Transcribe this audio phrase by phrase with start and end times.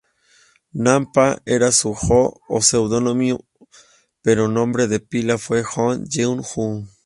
[0.73, 3.45] Nan-pa era su "ho" o seudónimo,
[4.23, 6.87] pero su nombre de pila fue Hong Yeong-hu.